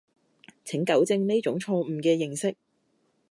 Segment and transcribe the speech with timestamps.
[0.65, 2.55] 請糾正呢種錯誤嘅認識